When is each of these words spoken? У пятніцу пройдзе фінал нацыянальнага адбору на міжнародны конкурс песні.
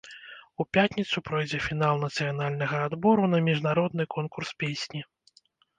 У 0.63 0.65
пятніцу 0.77 1.21
пройдзе 1.27 1.59
фінал 1.67 2.01
нацыянальнага 2.05 2.77
адбору 2.89 3.31
на 3.35 3.45
міжнародны 3.53 4.03
конкурс 4.19 4.49
песні. 4.65 5.09